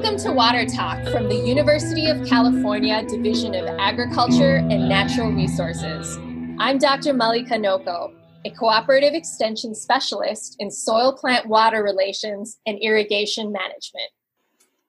[0.00, 6.16] Welcome to Water Talk from the University of California Division of Agriculture and Natural Resources.
[6.58, 7.12] I'm Dr.
[7.12, 8.10] Mallika Nocco,
[8.46, 14.10] a cooperative extension specialist in soil plant water relations and irrigation management.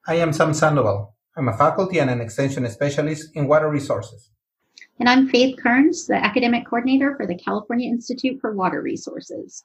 [0.06, 1.14] I am Sam Sandoval.
[1.36, 4.30] I'm a faculty and an extension specialist in water resources.
[4.98, 9.64] And I'm Faith Kearns, the academic coordinator for the California Institute for Water Resources.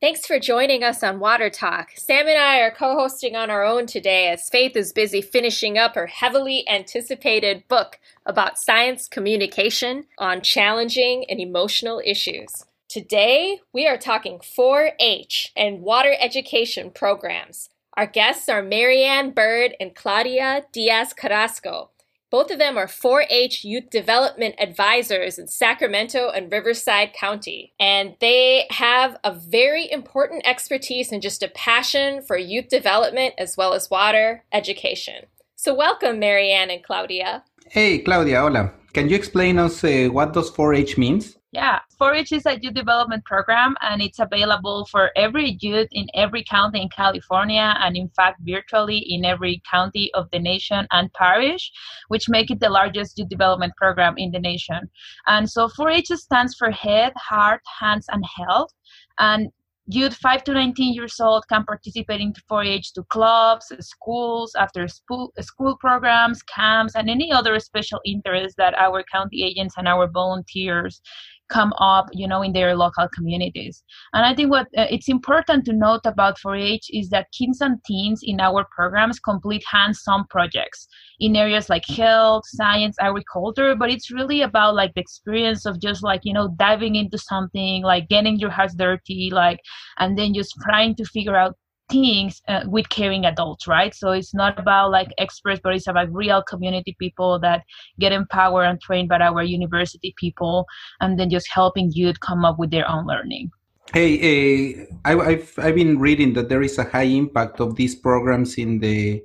[0.00, 1.88] Thanks for joining us on Water Talk.
[1.96, 5.76] Sam and I are co hosting on our own today as Faith is busy finishing
[5.76, 12.64] up her heavily anticipated book about science communication on challenging and emotional issues.
[12.88, 17.68] Today, we are talking 4 H and water education programs.
[17.96, 21.90] Our guests are Marianne Bird and Claudia Diaz Carrasco.
[22.30, 27.72] Both of them are 4 H youth development advisors in Sacramento and Riverside County.
[27.80, 33.56] And they have a very important expertise and just a passion for youth development as
[33.56, 35.24] well as water education.
[35.56, 37.44] So, welcome, Marianne and Claudia.
[37.70, 38.72] Hey, Claudia, hola.
[38.92, 41.37] Can you explain us uh, what does 4 H means?
[41.50, 46.44] Yeah, 4-H is a youth development program, and it's available for every youth in every
[46.44, 51.72] county in California, and in fact, virtually in every county of the nation and parish,
[52.08, 54.90] which make it the largest youth development program in the nation.
[55.26, 58.70] And so 4-H stands for Head, Heart, Hands, and Health,
[59.18, 59.48] and
[59.90, 65.32] youth 5 to 19 years old can participate in 4-H to clubs, schools, after school,
[65.40, 71.00] school programs, camps, and any other special interests that our county agents and our volunteers
[71.48, 73.82] come up you know in their local communities.
[74.12, 77.78] And i think what uh, it's important to note about 4-h is that kids and
[77.84, 80.88] teens in our programs complete hands-on projects
[81.20, 86.02] in areas like health science agriculture but it's really about like the experience of just
[86.02, 89.60] like you know diving into something like getting your hands dirty like
[89.98, 91.56] and then just trying to figure out
[91.88, 93.94] things uh, with caring adults right?
[93.94, 97.62] So it's not about like experts but it's about real community people that
[97.98, 100.66] get empowered and trained by our university people
[101.00, 103.50] and then just helping youth come up with their own learning.
[103.92, 107.94] Hey uh, I, have I've been reading that there is a high impact of these
[107.94, 109.22] programs in the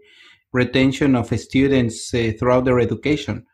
[0.54, 3.46] retention of students uh, throughout their education.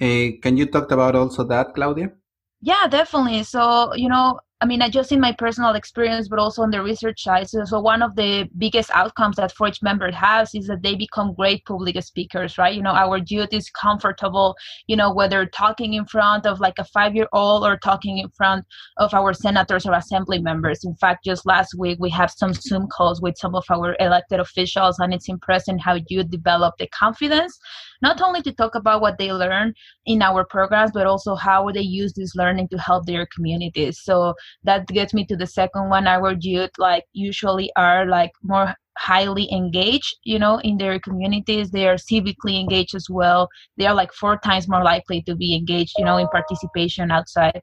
[0.00, 2.12] Uh, can you talk about also that claudia?
[2.60, 3.42] Yeah definitely.
[3.42, 7.22] So you know I mean, just in my personal experience, but also on the research
[7.22, 7.50] side.
[7.50, 11.34] So, so one of the biggest outcomes that 4-H members has is that they become
[11.34, 12.74] great public speakers, right?
[12.74, 16.84] You know, our youth is comfortable, you know, whether talking in front of like a
[16.84, 18.64] five-year-old or talking in front
[18.96, 20.82] of our senators or assembly members.
[20.82, 24.40] In fact, just last week we have some Zoom calls with some of our elected
[24.40, 27.58] officials, and it's impressive how you develop the confidence
[28.04, 29.72] not only to talk about what they learn
[30.04, 33.98] in our programs, but also how they use this learning to help their communities.
[33.98, 36.06] So that gets me to the second one.
[36.06, 41.86] Our youth like usually are like more highly engaged you know in their communities they
[41.86, 45.92] are civically engaged as well they are like four times more likely to be engaged
[45.98, 47.60] you know in participation outside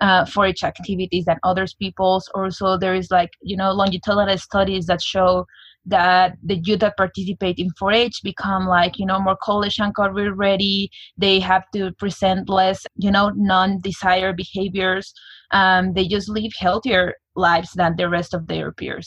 [0.00, 5.00] uh, 4-h activities than others people's also there is like you know longitudinal studies that
[5.00, 5.46] show
[5.86, 10.32] that the youth that participate in 4-H become like you know more college and career
[10.32, 10.90] ready.
[11.16, 15.12] They have to present less you know non-desired behaviors.
[15.50, 19.06] Um, they just live healthier lives than the rest of their peers.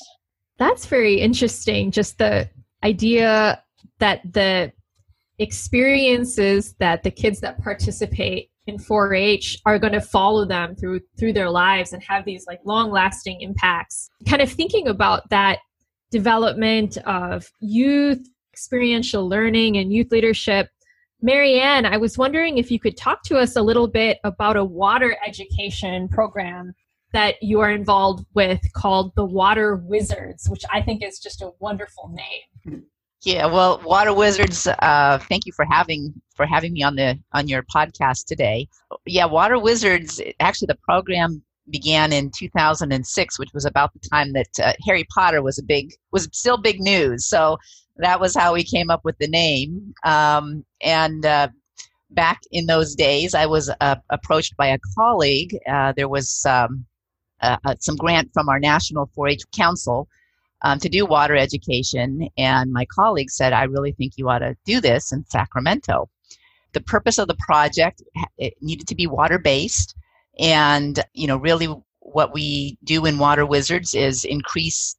[0.57, 1.91] That's very interesting.
[1.91, 2.49] Just the
[2.83, 3.63] idea
[3.99, 4.71] that the
[5.39, 11.33] experiences that the kids that participate in 4-H are going to follow them through through
[11.33, 14.09] their lives and have these like long lasting impacts.
[14.27, 15.59] Kind of thinking about that
[16.11, 20.69] development of youth experiential learning and youth leadership.
[21.21, 24.63] Marianne, I was wondering if you could talk to us a little bit about a
[24.63, 26.73] water education program
[27.13, 31.51] that you are involved with called the Water Wizards, which I think is just a
[31.59, 32.83] wonderful name.
[33.23, 37.47] Yeah, well, Water Wizards, uh, thank you for having for having me on the on
[37.47, 38.67] your podcast today.
[39.05, 44.59] Yeah, Water Wizards, actually, the program began in 2006, which was about the time that
[44.63, 47.25] uh, Harry Potter was a big was still big news.
[47.25, 47.57] So
[47.97, 49.93] that was how we came up with the name.
[50.03, 51.49] Um, and uh,
[52.11, 55.57] back in those days, I was uh, approached by a colleague.
[55.69, 56.85] Uh, there was um,
[57.41, 60.07] uh, uh, some grant from our National 4-H Council.
[60.63, 64.57] Um, to do water education, and my colleague said, "I really think you ought to
[64.65, 66.09] do this in Sacramento."
[66.73, 68.01] The purpose of the project
[68.39, 69.95] it needed to be water based,
[70.39, 71.67] and, you know, really
[71.99, 74.95] what we do in Water Wizards is increase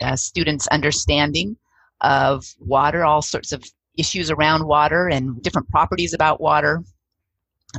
[0.00, 1.56] uh, students' understanding
[2.00, 3.64] of water, all sorts of
[3.98, 6.82] issues around water and different properties about water.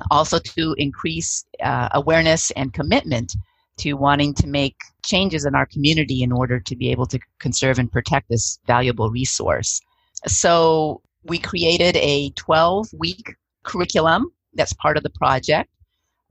[0.09, 3.35] Also, to increase uh, awareness and commitment
[3.77, 7.77] to wanting to make changes in our community in order to be able to conserve
[7.77, 9.81] and protect this valuable resource.
[10.27, 15.69] So, we created a 12 week curriculum that's part of the project.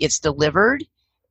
[0.00, 0.84] It's delivered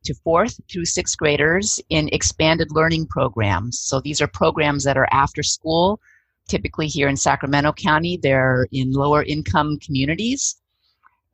[0.06, 3.80] to fourth through sixth graders in expanded learning programs.
[3.80, 6.00] So these are programs that are after school.
[6.48, 10.56] Typically, here in Sacramento County, they're in lower income communities.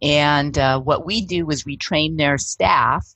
[0.01, 3.07] And uh, what we do is we train their staff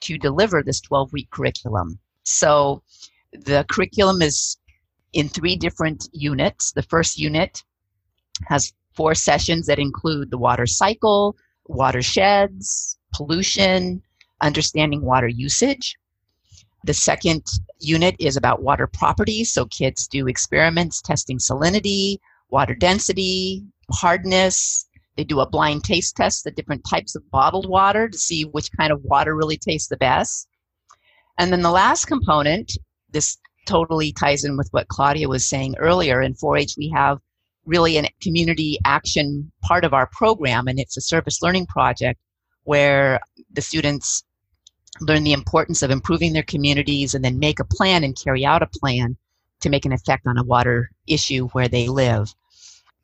[0.00, 1.98] to deliver this 12 week curriculum.
[2.24, 2.82] So
[3.32, 4.56] the curriculum is
[5.12, 6.72] in three different units.
[6.72, 7.62] The first unit
[8.48, 11.36] has four sessions that include the water cycle,
[11.66, 14.02] watersheds, pollution,
[14.40, 15.96] understanding water usage.
[16.84, 17.42] The second
[17.80, 22.18] unit is about water properties, so kids do experiments testing salinity,
[22.50, 24.86] water density, hardness.
[25.16, 28.70] They do a blind taste test, the different types of bottled water to see which
[28.78, 30.46] kind of water really tastes the best.
[31.38, 32.72] And then the last component,
[33.10, 36.22] this totally ties in with what Claudia was saying earlier.
[36.22, 37.18] In 4 H, we have
[37.64, 42.20] really a community action part of our program, and it's a service learning project
[42.66, 43.20] where
[43.52, 44.24] the students
[45.00, 48.62] learn the importance of improving their communities and then make a plan and carry out
[48.62, 49.16] a plan
[49.60, 52.34] to make an effect on a water issue where they live.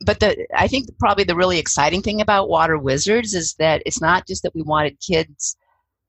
[0.04, 4.00] But the, I think probably the really exciting thing about Water Wizards is that it's
[4.00, 5.56] not just that we wanted kids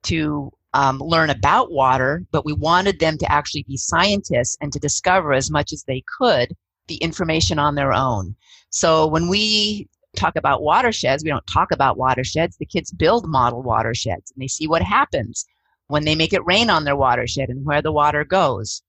[0.03, 4.79] to um, learn about water, but we wanted them to actually be scientists and to
[4.79, 6.55] discover as much as they could
[6.87, 8.35] the information on their own.
[8.71, 12.57] So when we talk about watersheds, we don't talk about watersheds.
[12.57, 15.45] The kids build model watersheds and they see what happens
[15.87, 18.81] when they make it rain on their watershed and where the water goes.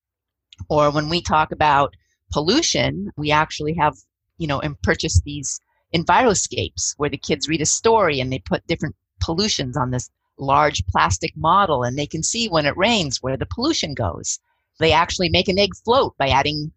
[0.68, 1.94] Or when we talk about
[2.32, 3.94] pollution, we actually have,
[4.38, 5.58] you know, and purchase these
[5.94, 10.84] enviroscapes where the kids read a story and they put different pollutions on this large
[10.86, 14.38] plastic model and they can see when it rains where the pollution goes.
[14.80, 16.72] They actually make an egg float by adding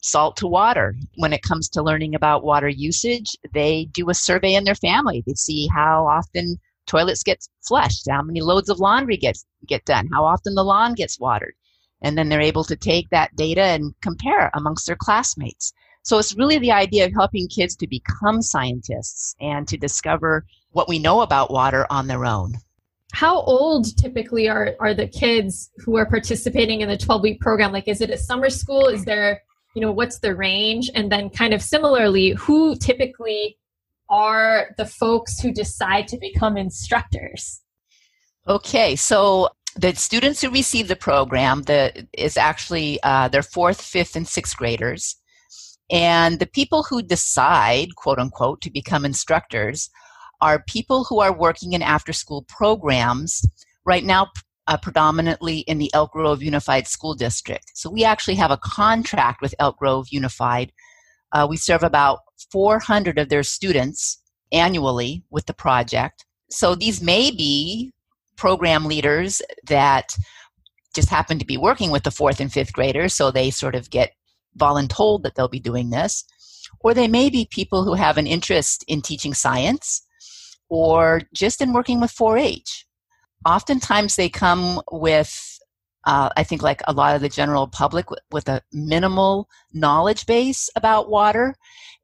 [0.00, 0.94] salt to water.
[1.16, 5.22] When it comes to learning about water usage, they do a survey in their family.
[5.26, 10.08] They see how often toilets get flushed, how many loads of laundry gets get done,
[10.12, 11.54] how often the lawn gets watered.
[12.00, 15.72] And then they're able to take that data and compare amongst their classmates.
[16.04, 20.88] So it's really the idea of helping kids to become scientists and to discover what
[20.88, 22.54] we know about water on their own.
[23.12, 27.72] How old typically are, are the kids who are participating in the 12 week program?
[27.72, 28.86] Like, is it a summer school?
[28.86, 29.42] Is there,
[29.78, 30.90] you know, what's the range?
[30.92, 33.56] And then, kind of similarly, who typically
[34.10, 37.60] are the folks who decide to become instructors?
[38.48, 44.16] Okay, so the students who receive the program the, is actually uh, their fourth, fifth,
[44.16, 45.14] and sixth graders.
[45.92, 49.90] And the people who decide, quote unquote, to become instructors
[50.40, 53.46] are people who are working in after school programs
[53.84, 54.26] right now
[54.68, 57.64] uh, predominantly in the Elk Grove Unified School District.
[57.74, 60.72] So we actually have a contract with Elk Grove Unified.
[61.32, 62.20] Uh, we serve about
[62.52, 64.22] 400 of their students
[64.52, 66.24] annually with the project.
[66.50, 67.92] So these may be
[68.36, 70.14] program leaders that
[70.94, 73.90] just happen to be working with the fourth and fifth graders, so they sort of
[73.90, 74.12] get
[74.58, 76.24] voluntold that they'll be doing this.
[76.80, 80.02] Or they may be people who have an interest in teaching science
[80.68, 82.86] or just in working with 4 H.
[83.46, 85.58] Oftentimes they come with,
[86.04, 90.68] uh, I think, like a lot of the general public, with a minimal knowledge base
[90.76, 91.54] about water.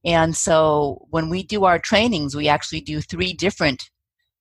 [0.05, 3.91] And so when we do our trainings, we actually do three different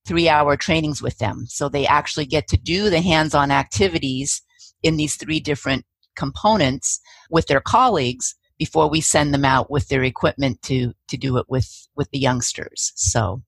[0.06, 1.46] three hour trainings with them.
[1.48, 4.42] So they actually get to do the hands on activities
[4.82, 5.86] in these three different
[6.16, 11.38] components with their colleagues before we send them out with their equipment to, to do
[11.38, 12.92] it with, with the youngsters.
[12.96, 13.44] So.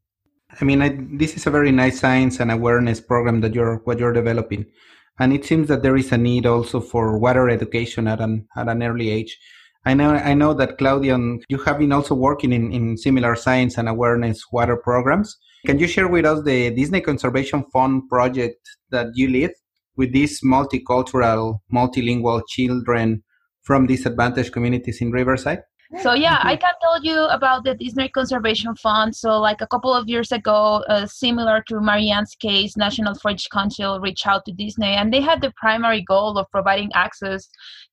[0.60, 4.00] I mean, I, this is a very nice science and awareness program that you're what
[4.00, 4.66] you're developing,
[5.20, 8.68] and it seems that there is a need also for water education at an at
[8.70, 9.38] an early age.
[9.86, 11.18] I know I know that Claudia,
[11.50, 15.38] you have been also working in, in similar science and awareness water programs.
[15.66, 18.60] Can you share with us the Disney Conservation Fund project
[18.92, 19.52] that you lead
[19.98, 23.24] with these multicultural, multilingual children
[23.62, 25.64] from disadvantaged communities in Riverside?
[26.02, 29.16] So yeah, I can tell you about the Disney Conservation Fund.
[29.16, 34.00] So like a couple of years ago, uh, similar to Marianne's case, National 4-H Council
[34.00, 37.48] reached out to Disney, and they had the primary goal of providing access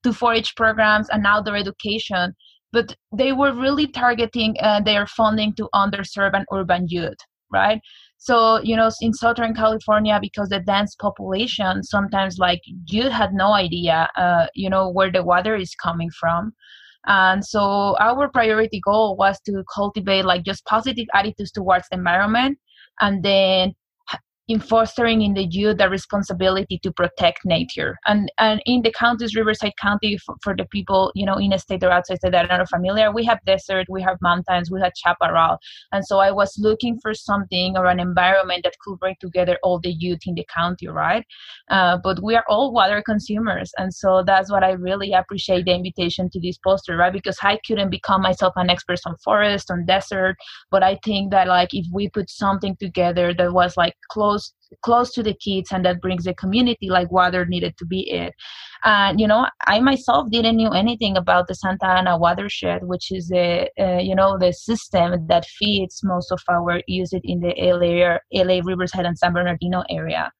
[0.05, 2.35] to 4-H programs and outdoor education.
[2.73, 7.19] But they were really targeting uh, their funding to underserved and urban youth
[7.53, 7.81] right?
[8.17, 13.53] So, you know, in Southern California, because the dense population, sometimes like you had no
[13.53, 16.55] idea, uh, you know, where the water is coming from.
[17.07, 22.59] And so our priority goal was to cultivate like just positive attitudes towards environment.
[23.01, 23.75] And then
[24.49, 27.97] in fostering in the youth the responsibility to protect nature.
[28.07, 31.59] And and in the counties, Riverside County, for, for the people you know in a
[31.59, 34.81] state or outside state that are not familiar, we have desert, we have mountains, we
[34.81, 35.59] have chaparral,
[35.93, 39.79] and so I was looking for something or an environment that could bring together all
[39.79, 41.25] the youth in the county, right?
[41.71, 45.75] Uh, but we are all water consumers, and so that's what I really appreciate the
[45.75, 47.13] invitation to this poster, right?
[47.13, 50.37] Because I couldn't become myself an expert on forest, on desert,
[50.71, 55.03] but I think that like if we put something together that was like close close
[55.03, 58.33] close to the kids and that brings the community like water needed to be it
[58.85, 63.29] and you know i myself didn't know anything about the santa ana watershed which is
[63.29, 68.43] the uh, you know the system that feeds most of our usage in the la,
[68.43, 70.31] LA riverside and san bernardino area.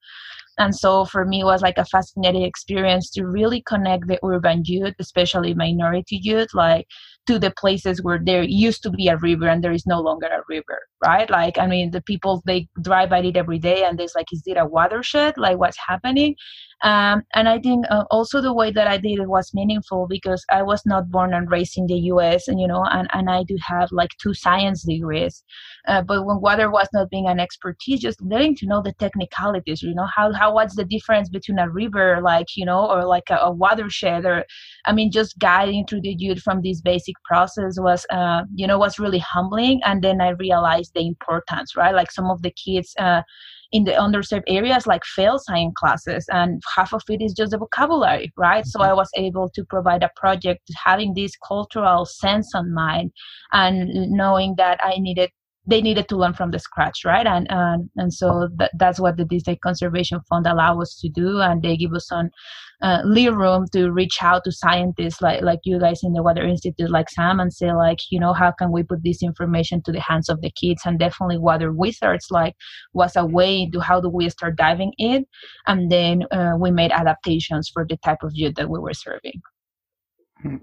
[0.59, 4.63] And so for me it was like a fascinating experience to really connect the urban
[4.67, 6.87] youth especially minority youth like
[7.27, 10.27] to the places where there used to be a river and there is no longer
[10.27, 11.29] a river right?
[11.31, 14.43] Like i mean the people they drive by it every day and there's like is
[14.47, 15.35] it a watershed?
[15.37, 16.37] Like what's happening
[16.83, 20.45] um, and I think uh, also the way that I did it was meaningful because
[20.51, 22.49] I was not born and raised in the U.S.
[22.49, 25.45] and you know, and, and I do have like two science degrees.
[25.87, 29.83] Uh, but when water was not being an expertise, just learning to know the technicalities,
[29.83, 33.31] you know, how how what's the difference between a river, like you know, or like
[33.31, 34.45] a, a watershed, or
[34.85, 38.79] I mean, just guiding through the youth from this basic process was, uh, you know,
[38.79, 39.81] was really humbling.
[39.85, 41.95] And then I realized the importance, right?
[41.95, 43.23] Like some of the kids uh,
[43.73, 47.59] in the underserved areas like fail science classes and half of it is just the
[47.59, 48.91] vocabulary right so mm-hmm.
[48.91, 53.11] i was able to provide a project having this cultural sense on mind
[53.53, 55.31] and knowing that i needed
[55.67, 57.27] they needed to learn from the scratch right?
[57.27, 61.41] And and, and so that, that's what the Disney conservation fund allow us to do
[61.41, 62.31] and they give us some
[62.83, 63.03] uh,
[63.33, 67.09] room to reach out to scientists like like you guys in the water institute like
[67.09, 70.29] sam and say like you know how can we put this information to the hands
[70.29, 70.83] of the kids?
[70.85, 72.55] And definitely water wizards like
[72.93, 75.25] was a way to how do we start diving in
[75.67, 79.41] and then uh, we made adaptations for the type of youth that we were serving.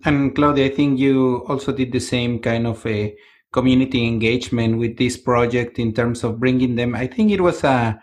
[0.04, 3.16] And claudia i think you also did the same kind of a
[3.52, 6.96] community engagement with this project in terms of bringing them.
[6.96, 8.00] I think it was a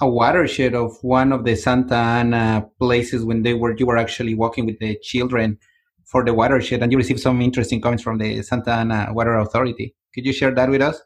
[0.00, 4.34] a watershed of one of the Santa Ana places when they were you were actually
[4.34, 5.58] walking with the children
[6.04, 9.94] for the watershed, and you received some interesting comments from the Santa Ana Water Authority.
[10.14, 11.00] Could you share that with us?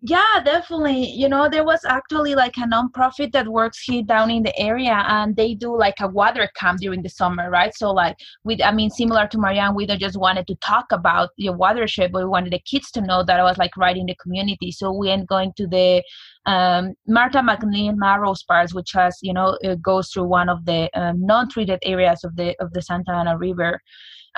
[0.00, 1.10] Yeah definitely.
[1.10, 5.04] You know there was actually like a nonprofit that works here down in the area
[5.08, 7.74] and they do like a water camp during the summer right?
[7.74, 11.30] So like with i mean similar to marianne we don't just wanted to talk about
[11.38, 14.06] the watershed but we wanted the kids to know that i was like right in
[14.06, 14.70] the community.
[14.70, 16.02] So we end going to the
[16.46, 20.88] um, Martha McNeil Narrows Park, which has you know it goes through one of the
[20.98, 23.80] uh, non-treated areas of the of the Santa Ana River,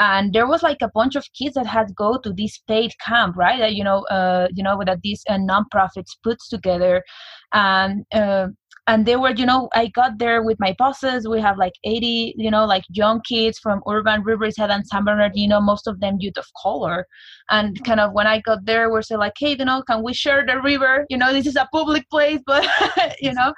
[0.00, 2.92] and there was like a bunch of kids that had to go to this paid
[3.07, 3.59] camp right?
[3.59, 7.04] That you know uh, you know that these uh, nonprofits puts together.
[7.52, 8.49] And uh,
[8.87, 11.29] and they were you know i got there with my bosses.
[11.29, 15.61] We have like 80 you know like young kids from urban riverside and san bernardino
[15.61, 17.07] most of them youth of color.
[17.51, 17.85] And mm.
[17.85, 20.45] kind of when i got there we're saying like hey you know can we share
[20.47, 21.07] the river?
[21.11, 22.67] You know this is a public place but
[23.21, 23.53] you know?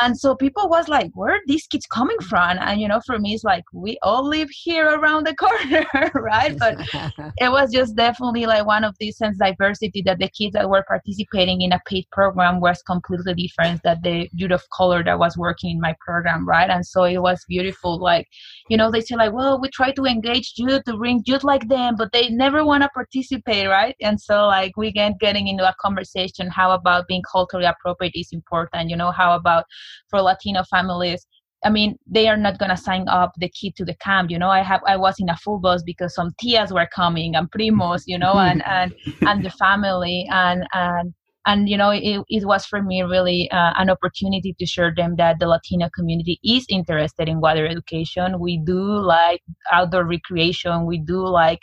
[0.00, 2.26] And so people was like where are these kids coming mm.
[2.26, 2.58] from?
[2.60, 6.58] And you know for me it's like we all live here around the corner right?
[6.58, 6.78] But
[7.38, 10.84] it was just definitely like one of these sense diversity that the kids that were
[10.88, 15.36] participating in a paid program was completely different that the youth of color that was
[15.46, 16.70] working in my program right?
[16.70, 18.26] And so it was beautiful like
[18.70, 21.66] you know they say like well we try to engage youth to bring youth like
[21.68, 23.96] them but they never want to participate right?
[24.08, 28.30] And so like we get getting into a conversation how about being culturally appropriate is
[28.32, 29.10] important you know?
[29.10, 29.64] How about
[30.10, 31.26] for latino families?
[31.64, 34.30] I mean, they are not gonna sign up the kid to the camp.
[34.30, 37.34] You know, I have I was in a full bus because some tias were coming
[37.34, 41.14] and primos, you know, and and and the family and and
[41.46, 45.14] and you know it, it was for me really uh, an opportunity to show them
[45.16, 48.38] that the latino community is interested in water education.
[48.40, 50.86] We do like outdoor recreation.
[50.86, 51.60] We do like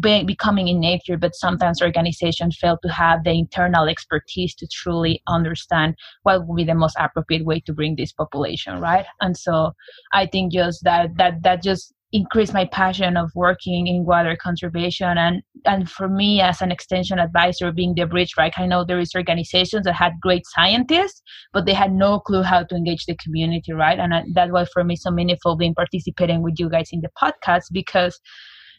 [0.00, 5.22] be, becoming in nature but sometimes organizations fail to have the internal expertise to truly
[5.28, 9.04] understand what would be the most appropriate way to bring this population right?
[9.20, 9.72] And so
[10.12, 15.18] i think just that that that just increase my passion of working in water conservation.
[15.18, 19.00] And and for me as an extension advisor being the bridge right i know there
[19.00, 21.22] is organizations that had great scientists
[21.54, 23.98] but they had no clue how to engage the community right?
[23.98, 27.10] And uh, that was for me so meaningful being participating with you guys in the
[27.20, 28.20] podcast because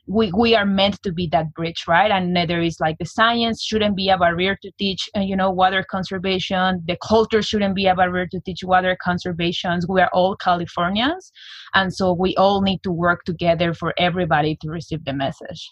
[0.07, 2.11] we, we are meant to be that bridge right?
[2.11, 5.49] And there is like the science shouldn't be a barrier to teach uh, you know
[5.49, 6.83] water conservation.
[6.87, 11.31] The culture shouldn't be a barrier to teach water conservation we are all californians
[11.73, 15.71] and so we all need to work together for everybody to receive the message.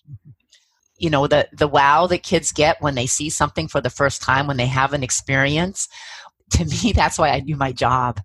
[0.97, 4.21] You know the the wow that kids get when they see something for the first
[4.21, 5.87] time when they have an experience
[6.51, 8.19] to me, that's why I do my job.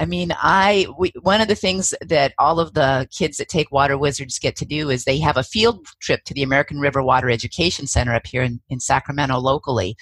[0.00, 3.70] I mean, I we, one of the things that all of the kids that take
[3.70, 7.02] Water Wizards get to do is they have a field trip to the American River
[7.02, 9.96] Water Education Center up here in, in Sacramento locally,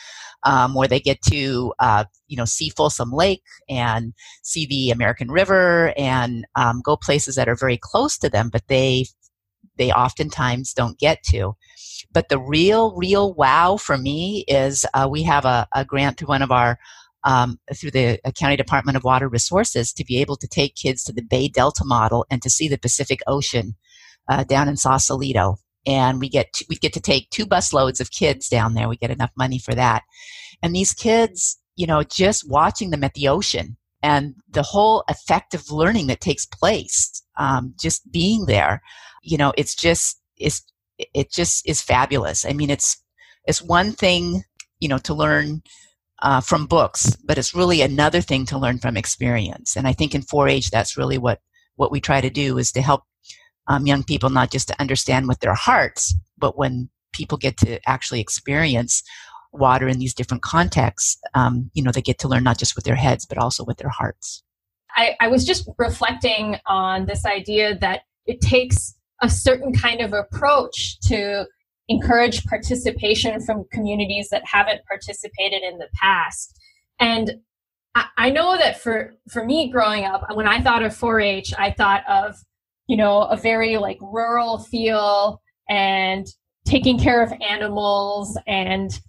[0.45, 5.33] um, where they get to uh, you know see Folsom Lake and see the American
[5.33, 9.07] River and um, go places that are very close to them, but they
[9.79, 11.57] they oftentimes don't get to.
[12.13, 16.29] But the real, real wow for me is uh, we have a, a grant through
[16.29, 16.79] one of our
[17.25, 21.03] um, through the uh, County Department of Water Resources to be able to take kids
[21.05, 23.75] to the Bay Delta model and to see the Pacific Ocean
[24.29, 25.57] uh, down in Sausalito.
[25.87, 28.89] And we get to, we get to take two bus loads of kids down there.
[28.89, 30.03] We get enough money for that.
[30.63, 35.71] And these kids, you know, just watching them at the ocean and the whole effective
[35.71, 38.83] learning that takes place, um, just being there,
[39.23, 40.63] you know, it's just it's
[40.99, 42.45] it just is fabulous.
[42.45, 43.03] I mean, it's
[43.45, 44.43] it's one thing,
[44.81, 45.63] you know, to learn
[46.21, 49.77] uh, from books, but it's really another thing to learn from experience.
[49.77, 51.41] And I think in 4-H, that's really what
[51.77, 53.05] what we try to do is to help
[53.69, 57.79] um, young people not just to understand with their hearts, but when people get to
[57.89, 59.03] actually experience
[59.53, 62.85] water in these different contexts, um, you know, they get to learn not just with
[62.85, 64.43] their heads, but also with their hearts.
[64.97, 70.13] I, I was just reflecting on this idea that it takes a certain kind of
[70.13, 71.47] approach to
[71.89, 76.59] encourage participation from communities that haven't participated in the past.
[77.01, 77.37] And
[78.17, 81.73] I, know that for, for me growing up, when I thought of 4 H, I
[81.73, 82.37] thought of,
[82.87, 86.27] you know, a very like rural feel and
[86.65, 89.01] taking care of animals and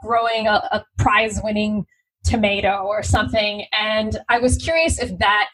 [0.00, 1.86] growing a, a prize winning
[2.24, 3.66] tomato or something.
[3.72, 5.50] And I was curious if that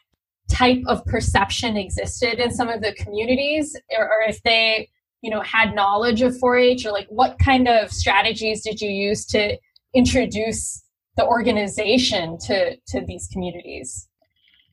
[0.50, 4.88] type of perception existed in some of the communities or, or if they
[5.22, 9.24] you know had knowledge of 4-h or like what kind of strategies did you use
[9.26, 9.56] to
[9.94, 10.84] introduce
[11.16, 14.07] the organization to to these communities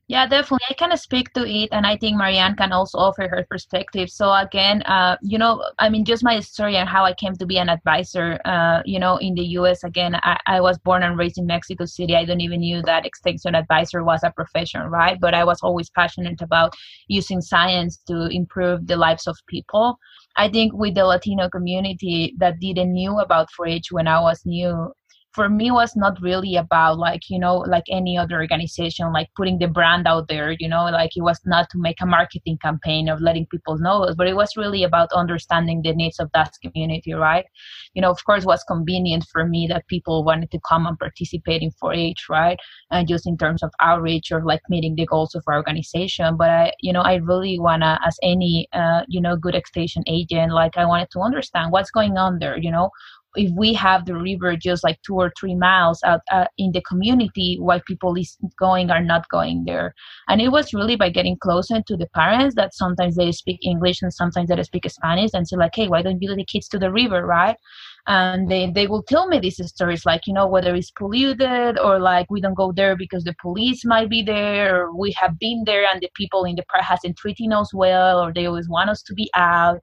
[0.07, 0.65] yeah, definitely.
[0.69, 4.09] I can speak to it, and I think Marianne can also offer her perspective.
[4.11, 7.45] So again, uh, you know, I mean, just my story and how I came to
[7.45, 8.39] be an advisor.
[8.45, 9.83] Uh, you know, in the U.S.
[9.83, 12.15] Again, I, I was born and raised in Mexico City.
[12.15, 15.19] I don't even knew that extension advisor was a profession, right?
[15.19, 16.75] But I was always passionate about
[17.07, 19.97] using science to improve the lives of people.
[20.37, 24.91] I think with the Latino community that didn't knew about 4-H when I was new,
[25.35, 29.59] for me was not really about like you know like any other organization like putting
[29.59, 33.09] the brand out there you know like it was not to make a marketing campaign
[33.09, 37.13] of letting people know but it was really about understanding the needs of that community
[37.13, 37.45] right?
[37.93, 41.61] You know of course was convenient for me that people wanted to come and participate
[41.61, 42.57] in 4-h right?
[42.91, 46.49] And just in terms of outreach or like meeting the goals of our organization but
[46.49, 50.77] i you know i really wanna as any uh, you know good extension agent like
[50.77, 52.89] i wanted to understand what's going on there you know
[53.35, 56.81] if we have the river just like two or three miles out uh, in the
[56.81, 59.93] community why people is going are not going there.
[60.27, 64.01] And it was really by getting closer to the parents that sometimes they speak english
[64.01, 66.67] and sometimes they speak spanish and say like hey why don't you let the kids
[66.69, 67.25] to the river?
[67.25, 67.57] Right
[68.07, 71.99] and they, they will tell me these stories like you know whether it's polluted or
[71.99, 75.63] like we don't go there because the police might be there or we have been
[75.65, 78.89] there and the people in the park hasn't treating us well or they always want
[78.89, 79.79] us to be out.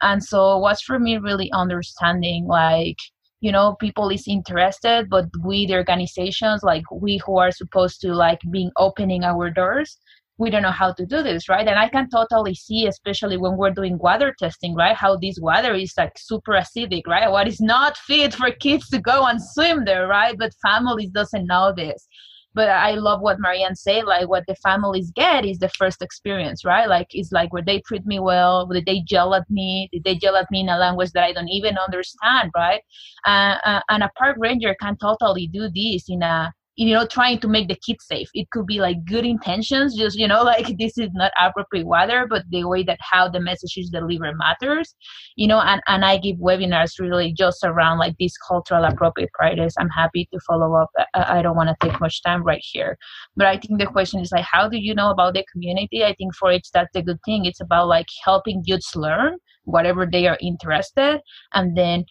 [0.00, 2.98] And so what's for me really understanding like
[3.40, 8.14] you know people is interested but we the organizations like we who are supposed to
[8.14, 9.98] like being opening our doors
[10.38, 11.66] we don't know how to do this right?
[11.66, 14.96] And i can totally see especially when we're doing water testing right?
[14.96, 17.30] How this water is like super acidic right?
[17.30, 20.36] What is not fit for kids to go and swim there right?
[20.38, 22.06] But families doesn't know this.
[22.54, 26.64] But i love what marianne said like what the families get is the first experience
[26.64, 26.88] right?
[26.88, 30.18] Like it's like where they treat me well did they yell at me did they
[30.22, 32.82] yell at me in a language that i don't even understand right?
[33.26, 37.38] Uh, uh, and a park ranger can totally do this in a you know trying
[37.40, 38.28] to make the kids safe.
[38.34, 42.26] It could be like good intentions just you know like this is not appropriate weather
[42.28, 44.94] but the way that how the message is delivered matters
[45.36, 49.74] you know and, and i give webinars really just around like this cultural appropriate practice
[49.78, 50.90] i'm happy to follow up.
[51.14, 52.96] I, I don't want to take much time right here.
[53.36, 56.04] But i think the question is like how do you know about the community?
[56.04, 57.44] I think 4-h that's a good thing.
[57.44, 61.20] It's about like helping youths learn whatever they are interested
[61.54, 62.04] and then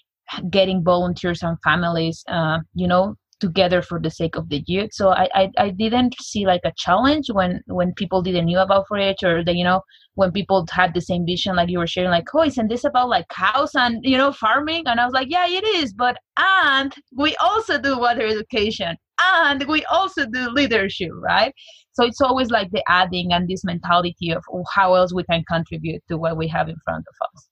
[0.49, 4.91] getting volunteers and families uh, you know together for the sake of the youth.
[4.93, 8.85] So I, I, I didn't see like a challenge when when people didn't knew about
[8.91, 9.81] 4-H or the, you know
[10.15, 13.09] when people had the same vision like you were sharing like oh isn't this about
[13.09, 14.83] like cows and you know farming?
[14.85, 19.63] And I was like yeah it is but and we also do water education and
[19.67, 21.53] we also do leadership right?
[21.93, 25.43] So it's always like the adding and this mentality of oh, how else we can
[25.47, 27.47] contribute to what we have in front of us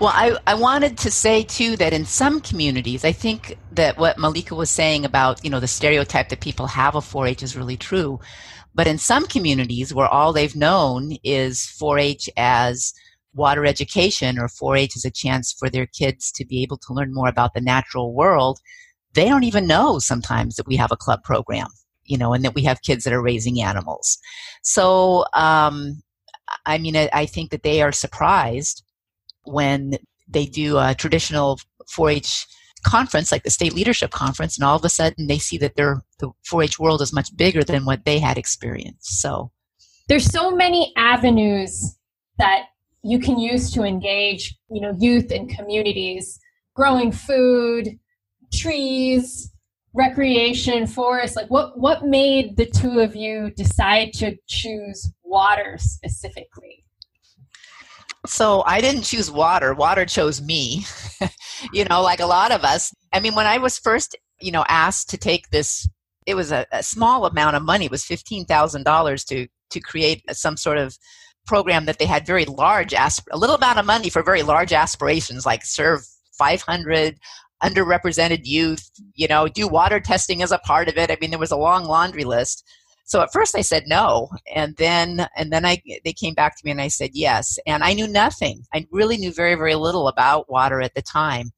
[0.00, 4.16] Well, I, I wanted to say too that in some communities, I think that what
[4.16, 7.56] Mallika was saying about, you know, the stereotype that people have of 4 H is
[7.56, 8.18] really true.
[8.74, 12.92] But in some communities where all they've known is 4 H as
[13.34, 16.92] water education or 4 H as a chance for their kids to be able to
[16.92, 18.58] learn more about the natural world,
[19.14, 21.68] they don't even know sometimes that we have a club program,
[22.04, 24.18] you know, and that we have kids that are raising animals.
[24.62, 26.02] So, um,
[26.66, 28.83] I mean, I, I think that they are surprised
[29.44, 29.94] when
[30.28, 32.46] they do a traditional 4-H
[32.84, 36.02] conference like the state leadership conference and all of a sudden they see that their
[36.18, 39.20] the 4-H world is much bigger than what they had experienced.
[39.20, 39.50] So
[40.08, 41.96] there's so many avenues
[42.38, 42.66] that
[43.02, 46.38] you can use to engage, you know, youth and communities,
[46.74, 47.98] growing food,
[48.52, 49.50] trees,
[49.94, 51.36] recreation, forest.
[51.36, 56.63] Like what what made the two of you decide to choose water specifically?
[58.26, 59.74] So I didn't choose water.
[59.74, 60.86] Water chose me.
[61.72, 62.92] you know, like a lot of us.
[63.12, 65.88] I mean, when I was first, you know, asked to take this,
[66.26, 67.86] it was a, a small amount of money.
[67.86, 70.96] It was fifteen thousand dollars to to create some sort of
[71.46, 74.72] program that they had very large, asp- a little amount of money for very large
[74.72, 76.00] aspirations, like serve
[76.38, 77.18] 500
[77.62, 81.10] underrepresented youth, you know, do water testing as a part of it.
[81.10, 82.64] I mean, there was a long laundry list.
[83.04, 86.62] So at first I said no, and then and then I they came back to
[86.64, 88.64] me and I said yes, and I knew nothing.
[88.72, 91.52] I really knew very very little about water at the time,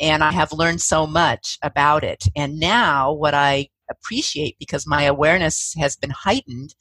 [0.00, 2.24] and I have learned so much about it.
[2.36, 6.74] And now what I appreciate because my awareness has been heightened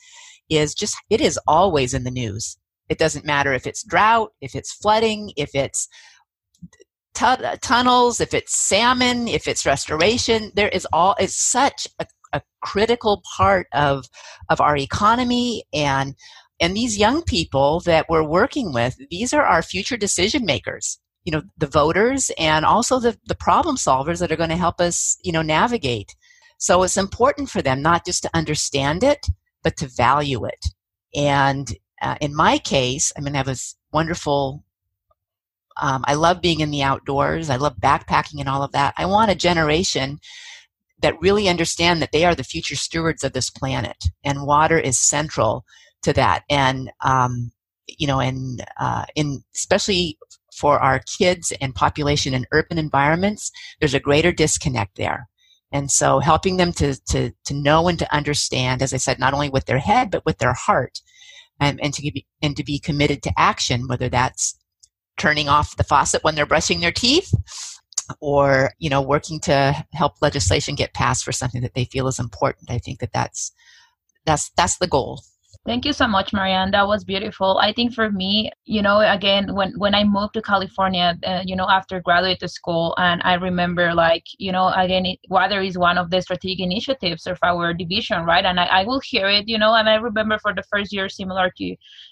[0.50, 2.58] is just it is always in the news.
[2.90, 5.88] It doesn't matter if it's drought, if it's flooding, if it's
[7.14, 10.52] tu- tunnels, if it's salmon, if it's restoration.
[10.56, 11.16] There is all.
[11.20, 12.06] It's such a
[12.64, 14.06] critical part of
[14.50, 16.16] of our economy and
[16.60, 21.32] and these young people that we're working with these are our future decision makers you
[21.32, 25.18] know the voters and also the, the problem solvers that are going to help us
[25.24, 26.16] you know navigate.
[26.58, 29.26] So it's important for them not just to understand it
[29.64, 30.66] but to value it.
[31.16, 34.64] And uh, in my case i mean i have this wonderful
[35.82, 38.94] um, i love being in the outdoors i love backpacking and all of that.
[38.98, 40.20] I want a generation
[41.04, 44.98] that really understand that they are the future stewards of this planet, and water is
[44.98, 45.64] central
[46.02, 46.44] to that.
[46.50, 47.52] And um,
[47.88, 50.18] you know, and uh, in especially
[50.56, 55.28] for our kids and population in urban environments, there's a greater disconnect there.
[55.72, 59.34] And so, helping them to to to know and to understand, as I said, not
[59.34, 61.00] only with their head but with their heart,
[61.60, 64.58] um, and to be and to be committed to action, whether that's
[65.18, 67.32] turning off the faucet when they're brushing their teeth
[68.20, 72.20] or you know working to help legislation get passed for something that they feel is
[72.20, 73.52] important i think that that's
[74.26, 75.22] that's that's the goal
[75.66, 76.72] Thank you so much, Marianne.
[76.72, 77.58] That was beautiful.
[77.58, 81.56] I think for me, you know, again, when when I moved to California, uh, you
[81.56, 85.98] know, after graduate school, and I remember, like, you know, again, it, water is one
[85.98, 88.44] of the strategic initiatives of our division, right?
[88.44, 91.08] And I, I will hear it, you know, and I remember for the first year,
[91.08, 91.64] similar to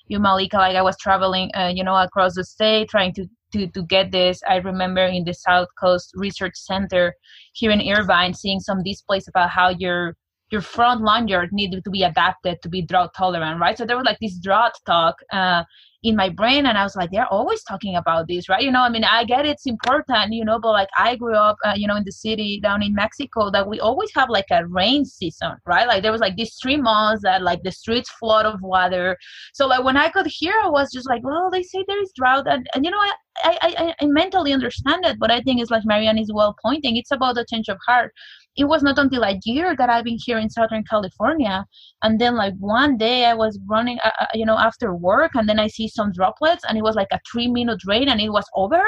[0.08, 3.68] you, Mallika, like I was traveling, uh, you know, across the state trying to to,
[3.68, 4.42] to get this.
[4.48, 7.16] I remember in the South Coast Research Center
[7.54, 10.16] here in Irvine seeing some displays about how your
[10.52, 13.78] your front lawn yard needed to be adapted to be drought tolerant, right?
[13.78, 15.64] So there was like this drought talk uh,
[16.04, 18.64] in my brain, and I was like, they're always talking about this, right?
[18.64, 21.58] You know, I mean, I get it's important, you know, but like I grew up,
[21.64, 24.66] uh, you know, in the city down in Mexico that we always have like a
[24.66, 25.88] rain season, right?
[25.88, 29.16] Like there was like these three months that like the streets flood of water.
[29.54, 32.12] So like when I could hear, I was just like, well, they say there is
[32.16, 35.62] drought, and, and you know, I, I, I, I mentally understand it, but I think
[35.62, 36.98] it's like Marianne is well pointing.
[36.98, 38.12] It's about the change of heart
[38.56, 41.66] it was not until a year that I've been here in Southern California.
[42.04, 45.48] And then, like, one day I was running, uh, uh, you know, after work, and
[45.48, 48.30] then I see some droplets, and it was like a three minute rain, and it
[48.30, 48.84] was over.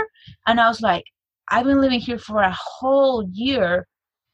[0.48, 1.06] And I was like,
[1.50, 3.88] I've been living here for a whole year,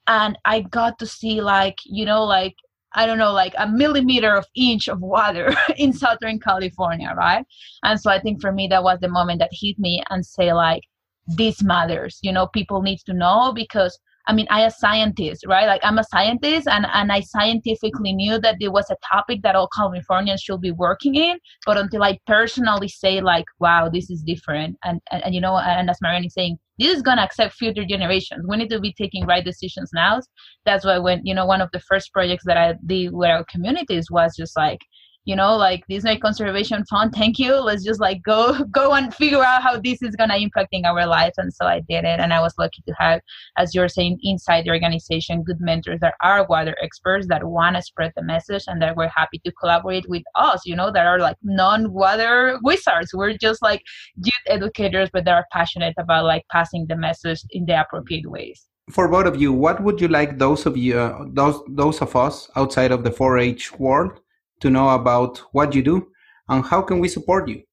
[0.08, 2.56] and I got to see, like, you know, like,
[2.96, 7.46] I don't know, like a millimeter of inch of water in Southern California, right?
[7.84, 10.54] And so I think for me, that was the moment that hit me and say,
[10.54, 10.82] like,
[11.28, 12.18] this matters.
[12.24, 15.66] You know, people need to know because I mean, I a scientist, right?
[15.66, 19.56] Like I'm a scientist, and and I scientifically knew that there was a topic that
[19.56, 21.40] all Californians should be working in.
[21.66, 25.58] But until I personally say like, wow, this is different, and and, and you know,
[25.58, 28.46] and as Marianne is saying, this is gonna accept future generations.
[28.48, 30.20] We need to be taking right decisions now.
[30.64, 33.44] That's why when you know one of the first projects that I did with our
[33.46, 34.82] communities was just like
[35.30, 37.54] you know like disney conservation fund thank you.
[37.70, 41.06] Let's just like go go and figure out how this is going to impacting our
[41.06, 43.22] lives and so i did it and i was lucky to have
[43.58, 47.82] as you're saying inside the organization good mentors that are water experts that want to
[47.82, 51.20] spread the message and that we're happy to collaborate with us you know that are
[51.20, 53.14] like non-water wizards.
[53.14, 53.82] We're just like
[54.16, 58.66] youth educators but they are passionate about like passing the message in the appropriate ways.
[58.92, 62.16] For both of you, what would you like those of you, uh, those those of
[62.16, 64.20] us outside of the 4-H world,
[64.62, 66.08] to know about what you do,
[66.48, 67.64] and how can we support you?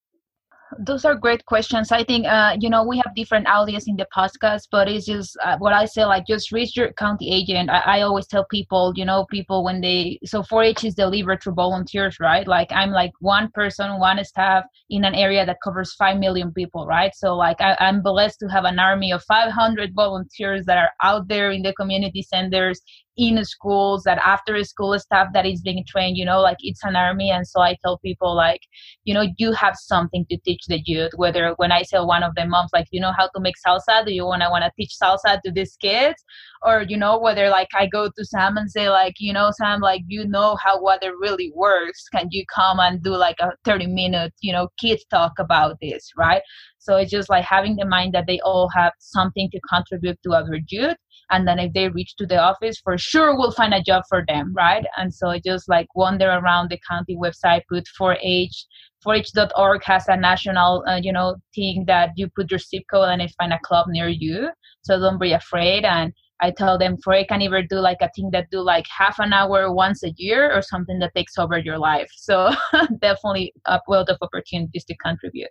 [0.78, 1.92] those are great questions.
[1.92, 5.36] I think uh, you know we have different audience in the podcast but it's just
[5.44, 7.70] uh, what i say like just reach your county agent.
[7.70, 11.54] I, I, always tell people you know people when they so 4-h is delivered through
[11.54, 12.46] volunteers right?
[12.46, 16.86] Like i'm like one person one staff in an area that covers 5 million people
[16.86, 17.14] right?
[17.14, 21.28] So like I, i'm blessed to have an army of 500 volunteers that are out
[21.28, 22.80] there in the community centers
[23.16, 26.96] in schools that after school staff that is being trained you know like it's an
[26.96, 28.60] army and so i tell people like
[29.04, 32.34] you know you have something to teach the youth whether when i tell one of
[32.34, 34.04] the moms like you know how to make salsa?
[34.04, 36.22] Do you want to want to teach salsa to these kids?
[36.62, 39.80] Or you know whether like i go to sam and say like you know sam
[39.80, 42.08] like you know how water really works.
[42.08, 46.10] Can you come and do like a 30 minute you know kids talk about this
[46.16, 46.42] right
[46.86, 50.34] so it's just like having the mind that they all have something to contribute to
[50.34, 50.96] our youth
[51.30, 54.24] and then if they reach to the office for sure we'll find a job for
[54.28, 58.56] them right and so I just like wander around the county website put 4h
[59.04, 63.20] 4h.org has a national uh, you know thing that you put your zip code and
[63.20, 64.50] they find a club near you
[64.82, 68.10] so don't be afraid and I tell them for it can either do like a
[68.14, 71.58] thing that do like half an hour once a year or something that takes over
[71.58, 72.08] your life.
[72.14, 72.50] So
[73.00, 75.48] definitely a wealth of opportunities to contribute.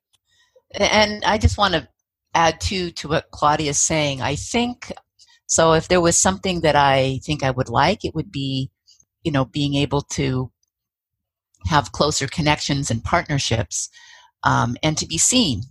[0.78, 1.88] And I just want to
[2.34, 4.22] add to to what Claudia is saying.
[4.22, 4.92] I think
[5.48, 8.72] so if there was something that I think I would like, it would be,
[9.24, 10.52] you know, being able to
[11.68, 13.90] have closer connections and partnerships
[14.44, 15.64] um, and to be seen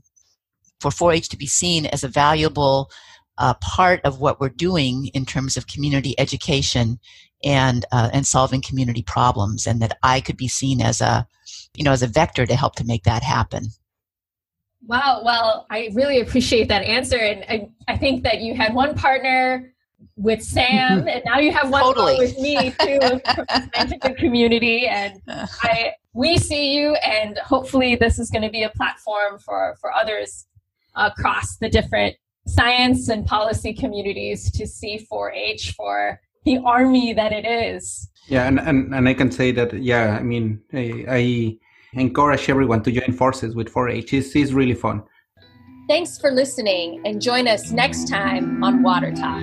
[0.80, 2.90] for 4-H to be seen as a valuable
[3.38, 6.98] uh, part of what we're doing in terms of community education
[7.42, 11.26] and uh, and solving community problems, and that I could be seen as a
[11.74, 13.68] you know as a vector to help to make that happen.
[14.86, 15.22] Wow.
[15.24, 17.16] Well, I really appreciate that answer.
[17.16, 19.74] And I, I think that you had one partner
[20.16, 22.18] with Sam, and now you have one totally.
[22.18, 24.86] with me too, representing the community.
[24.86, 29.76] And I, we see you, and hopefully, this is going to be a platform for
[29.80, 30.46] for others
[30.94, 32.16] across the different
[32.46, 38.10] science and policy communities to see 4-H for the army that it is.
[38.28, 41.58] Yeah, and, and, and I can say that, yeah, I mean, I, I
[41.96, 44.12] encourage everyone to join forces with 4 H.
[44.12, 45.02] It's, it's really fun.
[45.88, 49.42] Thanks for listening and join us next time on Water Talk.